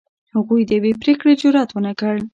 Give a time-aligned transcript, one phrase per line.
[0.33, 2.15] هغوی د یوې پرېکړې جرئت ونه کړ.